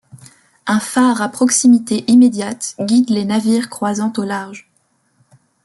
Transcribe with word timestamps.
Un 0.65 0.79
phare 0.79 1.21
à 1.21 1.29
proximité 1.29 2.05
immédiate 2.07 2.73
guide 2.79 3.11
les 3.11 3.23
navires 3.23 3.69
croisant 3.69 4.11
au 4.17 4.23
large. 4.23 4.67